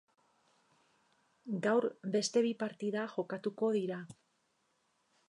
[1.67, 4.01] Gaur beste bi partida jokatuko dira.